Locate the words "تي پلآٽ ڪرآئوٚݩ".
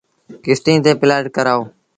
0.85-1.69